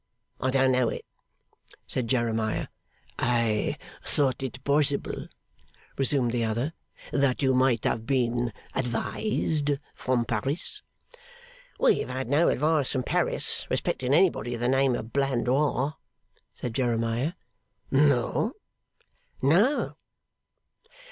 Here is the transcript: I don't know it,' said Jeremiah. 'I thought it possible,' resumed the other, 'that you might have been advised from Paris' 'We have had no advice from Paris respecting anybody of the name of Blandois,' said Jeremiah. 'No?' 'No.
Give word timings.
I 0.39 0.49
don't 0.49 0.71
know 0.71 0.89
it,' 0.89 1.05
said 1.85 2.07
Jeremiah. 2.07 2.69
'I 3.19 3.77
thought 4.03 4.41
it 4.41 4.63
possible,' 4.63 5.27
resumed 5.95 6.31
the 6.31 6.43
other, 6.43 6.73
'that 7.11 7.43
you 7.43 7.53
might 7.53 7.83
have 7.83 8.07
been 8.07 8.51
advised 8.73 9.73
from 9.93 10.25
Paris' 10.25 10.81
'We 11.79 11.99
have 11.99 12.09
had 12.09 12.29
no 12.29 12.47
advice 12.49 12.93
from 12.93 13.03
Paris 13.03 13.67
respecting 13.69 14.11
anybody 14.11 14.55
of 14.55 14.59
the 14.61 14.67
name 14.67 14.95
of 14.95 15.13
Blandois,' 15.13 15.93
said 16.51 16.73
Jeremiah. 16.73 17.33
'No?' 17.91 18.53
'No. 19.39 19.97